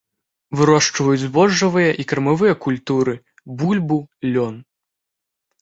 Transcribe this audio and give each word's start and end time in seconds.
Вырошчваюць 0.59 1.19
збожжавыя 1.25 1.91
і 2.03 2.05
кармавыя 2.13 2.53
культуры, 2.65 3.13
бульбу, 3.61 3.99
лён. 4.35 4.55